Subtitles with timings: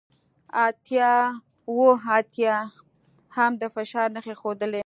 [0.67, 1.13] اتیا
[1.71, 2.55] اوه اتیا
[3.35, 4.79] هم د فشار نښې ښودلې